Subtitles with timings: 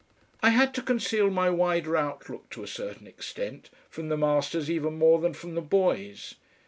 [0.41, 4.97] I had to conceal my wider outlook to a certain extent from the masters even
[4.97, 6.33] more than from the boys.